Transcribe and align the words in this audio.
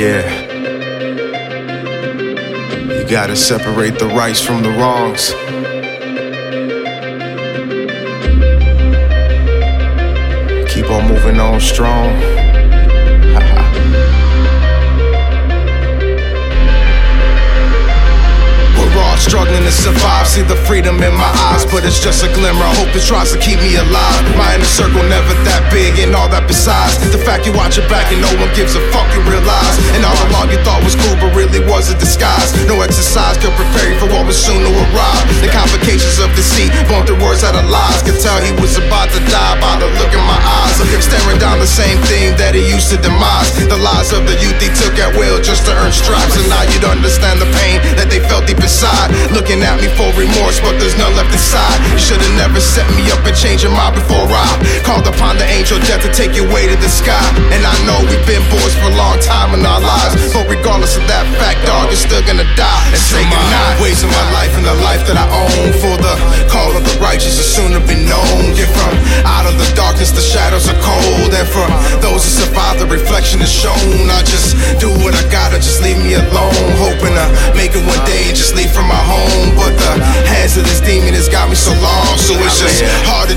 Yeah. 0.00 0.24
You 2.90 3.04
gotta 3.06 3.36
separate 3.36 3.98
the 3.98 4.06
rights 4.06 4.40
from 4.40 4.62
the 4.62 4.70
wrongs. 4.70 5.28
Keep 10.72 10.90
on 10.90 11.06
moving 11.06 11.38
on 11.38 11.60
strong. 11.60 12.18
Struggling 19.30 19.62
to 19.62 19.70
survive. 19.70 20.26
See 20.26 20.42
the 20.42 20.58
freedom 20.66 20.98
in 20.98 21.14
my 21.14 21.30
eyes, 21.54 21.62
but 21.62 21.86
it's 21.86 22.02
just 22.02 22.26
a 22.26 22.30
glimmer. 22.34 22.66
I 22.66 22.74
hope 22.82 22.90
it 22.90 23.06
tries 23.06 23.30
to 23.30 23.38
keep 23.38 23.62
me 23.62 23.78
alive. 23.78 24.22
My 24.34 24.58
inner 24.58 24.66
circle 24.66 25.06
never 25.06 25.30
that 25.46 25.62
big, 25.70 26.02
and 26.02 26.18
all 26.18 26.26
that 26.34 26.50
besides. 26.50 26.98
The 27.14 27.22
fact 27.22 27.46
you 27.46 27.54
watch 27.54 27.78
your 27.78 27.86
back 27.86 28.10
and 28.10 28.18
no 28.18 28.32
one 28.42 28.50
gives 28.58 28.74
a 28.74 28.82
fuck, 28.90 29.06
you 29.14 29.22
realize. 29.30 29.76
And 29.94 30.02
all 30.02 30.18
along 30.34 30.50
you 30.50 30.58
thought 30.66 30.82
was 30.82 30.98
cool, 30.98 31.14
but 31.22 31.30
really 31.38 31.62
was 31.62 31.94
a 31.94 31.96
disguise. 32.02 32.50
No 32.66 32.82
exercise 32.82 33.38
could 33.38 33.54
prepare 33.54 33.94
you 33.94 33.96
for 34.02 34.10
what 34.10 34.26
was 34.26 34.34
soon 34.34 34.66
to 34.66 34.72
arrive. 34.90 35.22
The 35.38 35.50
complications 35.54 36.18
of 36.18 36.34
deceit, 36.34 36.74
born 36.90 37.06
the 37.06 37.14
words 37.22 37.46
out 37.46 37.54
of 37.54 37.70
lies. 37.70 38.02
Could 38.02 38.18
tell 38.18 38.42
he 38.42 38.50
was 38.58 38.82
about 38.82 39.14
to 39.14 39.22
die 39.30 39.56
by 39.62 39.78
the 39.78 39.86
look. 39.94 40.09
Staring 41.00 41.40
down 41.40 41.58
the 41.58 41.68
same 41.68 41.98
thing 42.06 42.36
that 42.36 42.54
he 42.54 42.62
used 42.68 42.92
to 42.92 42.98
demise. 43.00 43.50
The 43.66 43.80
lies 43.80 44.12
of 44.12 44.28
the 44.28 44.36
youth 44.38 44.56
he 44.60 44.70
took 44.76 44.94
at 45.00 45.16
will 45.16 45.40
just 45.40 45.66
to 45.66 45.72
earn 45.80 45.92
stripes. 45.92 46.36
And 46.36 46.46
now 46.52 46.62
you'd 46.68 46.86
understand 46.86 47.40
the 47.40 47.50
pain 47.56 47.80
that 47.96 48.12
they 48.12 48.20
felt 48.20 48.46
deep 48.46 48.60
inside. 48.60 49.10
Looking 49.32 49.64
at 49.64 49.80
me 49.80 49.88
for 49.96 50.08
remorse, 50.14 50.60
but 50.60 50.76
there's 50.76 50.96
none 51.00 51.12
left 51.16 51.32
inside. 51.32 51.78
You 51.92 52.00
should've 52.00 52.36
never 52.36 52.60
set 52.60 52.86
me 52.94 53.08
up 53.10 53.24
and 53.24 53.34
changed 53.34 53.64
your 53.64 53.74
mind 53.74 53.96
before 53.96 54.28
I 54.28 54.48
called 54.84 55.08
upon 55.08 55.40
the 55.40 55.48
angel 55.48 55.80
death 55.88 56.04
to 56.04 56.12
take 56.12 56.36
you 56.36 56.44
way 56.52 56.68
to 56.68 56.76
the 56.76 56.90
sky. 56.90 57.22
And 57.50 57.62
I 57.64 57.74
know 57.88 57.98
we've 58.06 58.26
been 58.28 58.44
boys 58.52 58.74
for 58.78 58.92
a 58.92 58.96
long 58.96 59.16
time 59.24 59.56
in 59.56 59.64
our 59.64 59.80
lives, 59.80 60.30
but 60.36 60.46
regardless 60.46 60.96
of 61.00 61.04
that 61.08 61.24
fact, 61.40 61.64
dog, 61.66 61.88
you're 61.90 62.00
still 62.00 62.22
gonna 62.22 62.46
die 62.54 62.84
and 62.92 63.00
say 63.00 63.24
goodnight. 63.24 63.80
Of 64.00 64.08
my 64.08 64.32
life 64.32 64.54
and 64.56 64.64
the 64.64 64.78
life 64.86 65.02
that 65.10 65.18
I 65.18 65.26
own 65.28 65.76
for 65.76 65.92
the 65.98 66.14
call 66.48 66.69
darkness, 70.00 70.10
the 70.12 70.24
shadows 70.24 70.68
are 70.68 70.80
cold, 70.80 71.32
and 71.32 71.48
for 71.48 71.66
those 72.00 72.24
who 72.24 72.44
survive, 72.44 72.78
the 72.78 72.86
reflection 72.86 73.40
is 73.40 73.52
shown. 73.52 74.08
I 74.08 74.22
just 74.24 74.56
do 74.80 74.88
what 75.04 75.14
I 75.14 75.22
gotta, 75.30 75.56
just 75.56 75.82
leave 75.82 75.98
me 75.98 76.14
alone, 76.14 76.54
hoping 76.80 77.14
to 77.14 77.26
make 77.54 77.72
it 77.76 77.84
one 77.84 78.00
day 78.06 78.28
and 78.28 78.36
just 78.36 78.54
leave 78.54 78.72
from 78.72 78.88
my 78.88 78.96
home. 78.96 79.54
But 79.56 79.76
the 79.76 79.92
hands 80.26 80.56
of 80.56 80.64
this 80.64 80.80
demon 80.80 81.14
has 81.14 81.28
got 81.28 81.48
me 81.48 81.54
so 81.54 81.72
long, 81.80 82.16
so 82.16 82.34
it's 82.40 82.60
just 82.60 82.82
hard 83.04 83.29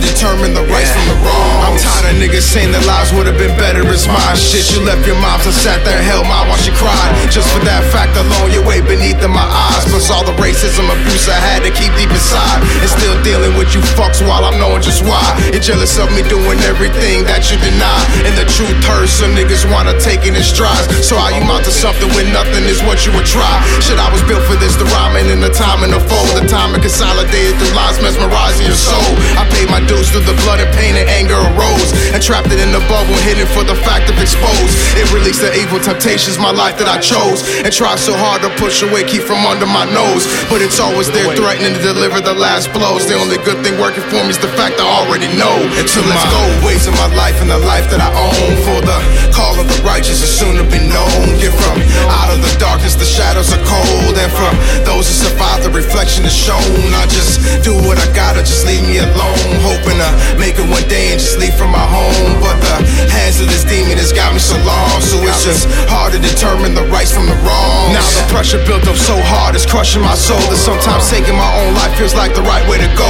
niggas 2.24 2.48
saying 2.48 2.72
their 2.72 2.88
lives 2.88 3.12
would 3.12 3.28
have 3.28 3.36
been 3.36 3.52
better 3.60 3.84
as 3.92 4.08
mine. 4.08 4.40
Shit, 4.40 4.72
you 4.72 4.80
left 4.88 5.04
your 5.04 5.20
moms 5.20 5.44
so 5.44 5.52
sat 5.52 5.84
there 5.84 6.00
and 6.00 6.08
held 6.08 6.24
mine 6.24 6.48
while 6.48 6.62
she 6.64 6.72
cried. 6.72 7.12
Just 7.28 7.52
for 7.52 7.60
that 7.68 7.84
fact 7.92 8.16
alone, 8.16 8.48
you're 8.48 8.64
way 8.64 8.80
beneath 8.80 9.20
in 9.20 9.28
my 9.28 9.44
eyes. 9.44 9.84
Plus 9.92 10.08
all 10.08 10.24
the 10.24 10.32
racism 10.40 10.88
abuse 10.88 11.28
I 11.28 11.36
had 11.36 11.68
to 11.68 11.72
keep 11.76 11.92
deep 12.00 12.08
inside. 12.08 12.64
And 12.80 12.88
still 12.88 13.20
dealing 13.28 13.60
with 13.60 13.76
you 13.76 13.84
fucks 14.00 14.24
while 14.24 14.48
I'm 14.48 14.56
knowing 14.56 14.80
just 14.80 15.04
why. 15.04 15.20
You're 15.52 15.60
jealous 15.60 16.00
of 16.00 16.16
me 16.16 16.24
doing 16.32 16.64
everything 16.64 17.28
that 17.28 17.52
you 17.52 17.60
deny. 17.60 18.00
And 18.24 18.40
the 18.40 18.48
truth 18.48 18.80
hurts, 18.88 19.20
some 19.20 19.36
niggas 19.36 19.68
wanna 19.68 19.92
take 20.00 20.24
it 20.24 20.32
in 20.32 20.46
strides. 20.48 20.88
So 21.04 21.20
how 21.20 21.28
you 21.28 21.44
mount 21.44 21.68
to 21.68 21.76
something 21.76 22.08
when 22.16 22.32
nothing 22.32 22.64
is 22.72 22.80
what 22.88 23.04
you 23.04 23.12
would 23.20 23.28
try? 23.28 23.60
Shit, 23.84 24.00
I 24.00 24.08
was 24.08 24.24
built 24.24 24.48
for 24.48 24.56
this, 24.64 24.80
the 24.80 24.88
rhyming 24.96 25.28
and 25.28 25.44
the 25.44 25.52
time 25.52 25.84
and 25.84 25.92
the 25.92 26.00
fold. 26.08 26.32
The 26.40 26.48
time 26.48 26.72
and 26.72 26.80
consolidated 26.80 27.60
through 27.60 27.76
lines 27.76 28.00
mesmerizing 28.00 28.64
your 28.64 28.80
soul. 28.80 29.12
I 29.36 29.44
paid 29.52 29.68
my 29.68 29.84
dues 29.84 30.08
through 30.08 30.24
the 30.24 30.40
blood 30.48 30.64
and 30.64 30.72
pain 30.80 30.96
and 30.96 31.08
anger 31.12 31.36
arose. 31.36 31.83
Trapped 32.24 32.56
it 32.56 32.64
in 32.64 32.72
the 32.72 32.80
bubble, 32.88 33.20
hidden 33.28 33.44
for 33.52 33.68
the 33.68 33.76
fact 33.84 34.08
of 34.08 34.16
exposed. 34.16 34.72
It 34.96 35.12
released 35.12 35.44
the 35.44 35.52
evil 35.60 35.76
temptations, 35.76 36.40
my 36.40 36.56
life 36.56 36.80
that 36.80 36.88
I 36.88 36.96
chose. 37.04 37.44
And 37.60 37.68
tried 37.68 38.00
so 38.00 38.16
hard 38.16 38.40
to 38.48 38.50
push 38.56 38.80
away, 38.80 39.04
keep 39.04 39.28
from 39.28 39.44
under 39.44 39.68
my 39.68 39.84
nose. 39.92 40.24
But 40.48 40.64
it's 40.64 40.80
always 40.80 41.12
there 41.12 41.28
threatening 41.36 41.76
to 41.76 41.83
deliver 41.83 42.23
the 42.23 42.32
last 42.32 42.72
blows. 42.72 43.04
The 43.12 43.20
only 43.20 43.44
good 43.44 43.60
thing 43.60 43.76
working 43.76 44.08
for 44.08 44.23
me 44.23 44.32
is 44.32 44.39
the 44.39 44.48
fact 44.56 44.80
I 44.80 44.88
already 45.04 45.28
know. 45.36 45.67
And 45.76 45.83
so 45.83 46.00
let's 46.08 46.23
go. 46.32 46.39
Ways 46.64 46.88
of 46.88 46.95
my 46.95 47.12
life 47.12 47.44
and 47.44 47.52
the 47.52 47.60
life 47.60 47.92
that 47.92 48.00
I 48.00 48.08
own. 48.16 48.56
For 48.64 48.80
the 48.80 49.00
call 49.36 49.60
of 49.60 49.67
the 49.67 49.83
righteous 49.83 50.23
is 50.23 50.32
soon 50.32 50.56
to 50.56 50.66
be 50.72 50.80
known. 50.80 51.36
Get 51.44 51.52
from 51.52 51.76
out 52.08 52.32
of 52.32 52.39
the 52.39 52.56
darkness, 52.56 52.95
the 52.95 53.04
shadows 53.04 53.52
are 53.52 53.64
cold. 53.67 54.16
And 54.16 54.32
from 54.32 54.56
those 54.88 55.12
who 55.12 55.28
survive, 55.28 55.42
reflection 55.73 56.23
is 56.23 56.34
shown. 56.34 56.61
I 56.94 57.10
just 57.10 57.42
do 57.66 57.73
what 57.73 57.98
I 57.98 58.08
gotta, 58.14 58.45
just 58.45 58.66
leave 58.66 58.86
me 58.86 59.02
alone. 59.02 59.58
Hoping 59.66 59.98
to 59.98 60.10
make 60.38 60.56
it 60.61 60.67
one 60.70 60.86
day 60.88 61.11
and 61.11 61.20
just 61.20 61.42
leave 61.42 61.58
from 61.58 61.73
my 61.73 61.84
home. 61.84 62.39
But 62.39 62.61
the 62.61 62.78
hands 63.10 63.42
of 63.42 63.50
this 63.50 63.66
demon 63.66 63.98
has 63.98 64.14
got 64.14 64.32
me 64.32 64.39
so 64.39 64.56
long. 64.64 65.02
So 65.02 65.17
it's 65.26 65.44
just 65.44 65.66
hard 65.89 66.14
to 66.14 66.20
determine 66.22 66.78
the 66.78 66.86
rights 66.94 67.12
from 67.12 67.26
the 67.26 67.36
wrongs. 67.42 67.92
Now 67.92 68.06
the 68.06 68.23
pressure 68.30 68.62
built 68.64 68.86
up 68.86 68.95
so 68.95 69.17
hard, 69.33 69.58
it's 69.58 69.66
crushing 69.66 70.06
my 70.06 70.16
soul. 70.16 70.39
That 70.54 70.62
sometimes 70.62 71.10
taking 71.10 71.36
my 71.36 71.50
own 71.66 71.73
life 71.73 71.98
feels 71.98 72.14
like 72.14 72.38
the 72.38 72.45
right 72.45 72.64
way 72.70 72.78
to 72.78 72.89
go. 72.94 73.10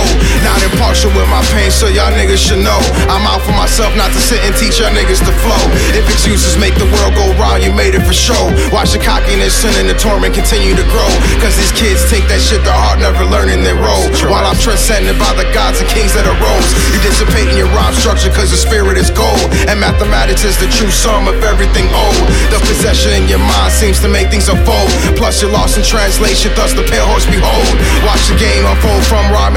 Niggas 2.34 2.50
should 2.50 2.64
know. 2.66 2.82
I'm 3.14 3.26
out 3.30 3.46
for 3.46 3.54
myself, 3.54 3.94
not 3.94 4.10
to 4.10 4.18
sit 4.18 4.42
and 4.42 4.56
teach 4.58 4.82
y'all 4.82 4.90
niggas 4.90 5.22
to 5.22 5.34
flow. 5.46 5.64
If 5.94 6.10
excuses 6.10 6.58
make 6.58 6.74
the 6.82 6.90
world 6.90 7.14
go 7.14 7.30
round, 7.38 7.62
you 7.62 7.70
made 7.74 7.94
it 7.94 8.02
for 8.02 8.14
show. 8.14 8.50
Watch 8.74 8.90
the 8.90 8.98
cockiness, 8.98 9.54
sin, 9.54 9.74
and 9.78 9.86
the 9.86 9.94
torment 9.94 10.34
continue 10.34 10.74
to 10.74 10.86
grow. 10.90 11.10
Cause 11.38 11.54
these 11.54 11.70
kids 11.78 12.02
take 12.10 12.26
that 12.34 12.42
shit 12.42 12.66
to 12.66 12.74
heart, 12.74 12.98
never 12.98 13.22
learning 13.30 13.62
their 13.62 13.78
role. 13.78 14.10
While 14.26 14.50
I'm 14.50 14.58
transcended 14.58 15.20
by 15.22 15.30
the 15.38 15.46
gods 15.54 15.78
and 15.78 15.90
kings 15.94 16.18
that 16.18 16.26
arose. 16.26 16.70
You 16.90 17.00
dissipate 17.06 17.54
in 17.54 17.58
your 17.58 17.70
rhyme 17.70 17.94
structure 17.94 18.34
cause 18.34 18.50
your 18.50 18.62
spirit 18.62 18.98
is 18.98 19.14
gold. 19.14 19.46
And 19.70 19.78
mathematics 19.78 20.42
is 20.42 20.58
the 20.58 20.70
true 20.74 20.90
sum 20.90 21.30
of 21.30 21.38
everything 21.46 21.86
old. 21.94 22.18
The 22.50 22.58
possession 22.66 23.14
in 23.14 23.30
your 23.30 23.44
mind 23.46 23.70
seems 23.70 24.02
to 24.02 24.10
make 24.10 24.34
things 24.34 24.50
unfold. 24.50 24.90
Plus, 25.20 25.42
you're 25.42 25.54
lost 25.54 25.78
in 25.78 25.86
translation, 25.86 26.50
thus 26.58 26.74
the 26.74 26.82
pale 26.90 27.06
horse 27.06 27.30
behold. 27.30 27.70
Watch 28.02 28.23
the 28.23 28.23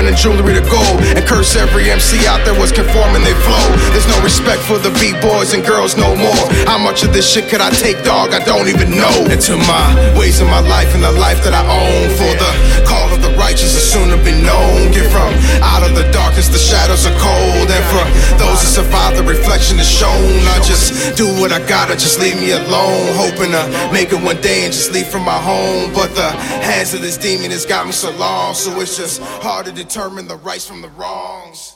and 0.07 0.17
jewelry 0.17 0.55
to 0.55 0.65
gold. 0.71 0.99
And 1.15 1.27
curse 1.27 1.57
every 1.57 1.91
MC 1.91 2.27
out 2.27 2.45
there 2.45 2.59
was 2.59 2.73
conforming 2.73 3.23
they 3.23 3.35
flow. 3.45 3.67
There's 3.93 4.09
no 4.09 4.19
respect 4.23 4.63
for 4.63 4.79
the 4.79 4.91
beat 4.99 5.21
boys 5.21 5.53
and 5.55 5.65
girls 5.65 5.97
no 5.97 6.15
more. 6.17 6.47
How 6.65 6.79
much 6.79 7.05
of 7.05 7.13
this 7.13 7.29
shit 7.29 7.49
could 7.49 7.61
I 7.61 7.71
take, 7.71 8.03
dog? 8.05 8.33
I 8.33 8.41
don't 8.45 8.69
even 8.69 8.91
know. 8.91 9.15
Into 9.29 9.57
my 9.69 10.15
ways 10.19 10.41
of 10.41 10.49
my 10.49 10.61
life 10.61 10.95
and 10.95 11.03
the 11.03 11.13
life 11.13 11.43
that 11.45 11.53
I 11.53 11.63
own. 11.67 12.09
For 12.17 12.33
the 12.39 12.51
reflection 19.47 19.79
is 19.79 19.89
shown. 19.89 20.11
I 20.11 20.59
just 20.65 21.17
do 21.17 21.27
what 21.41 21.53
I 21.53 21.65
gotta, 21.69 21.95
just 21.95 22.19
leave 22.19 22.35
me 22.37 22.51
alone. 22.51 23.15
Hoping 23.15 23.53
to 23.53 23.93
make 23.93 24.13
it 24.13 24.21
one 24.21 24.41
day 24.41 24.65
and 24.65 24.73
just 24.73 24.91
leave 24.93 25.07
from 25.07 25.25
my 25.25 25.39
home. 25.39 25.93
But 25.95 26.15
the 26.17 26.31
hands 26.67 26.95
of 26.95 27.01
this 27.01 27.17
demon 27.17 27.53
has 27.53 27.65
got 27.65 27.87
me 27.87 27.93
so 27.93 28.11
long, 28.17 28.55
so 28.55 28.81
it's 28.81 28.97
just 28.97 29.23
hard 29.23 29.67
to 29.67 29.73
determine 29.73 30.27
the 30.27 30.37
rights 30.37 30.67
from 30.67 30.83
the 30.83 30.89
wrongs. 30.91 31.76